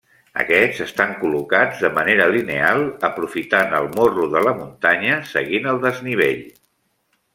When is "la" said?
4.47-4.55